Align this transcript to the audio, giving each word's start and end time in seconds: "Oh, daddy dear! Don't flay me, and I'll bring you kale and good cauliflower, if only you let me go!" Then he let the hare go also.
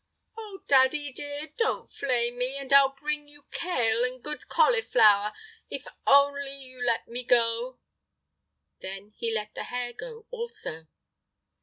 "Oh, 0.35 0.63
daddy 0.67 1.11
dear! 1.13 1.49
Don't 1.57 1.87
flay 1.87 2.31
me, 2.31 2.57
and 2.57 2.73
I'll 2.73 2.89
bring 2.95 3.27
you 3.27 3.43
kale 3.51 4.03
and 4.03 4.23
good 4.23 4.47
cauliflower, 4.49 5.31
if 5.69 5.85
only 6.07 6.55
you 6.57 6.83
let 6.83 7.07
me 7.07 7.23
go!" 7.23 7.77
Then 8.79 9.11
he 9.19 9.31
let 9.31 9.53
the 9.53 9.65
hare 9.65 9.93
go 9.93 10.25
also. 10.31 10.87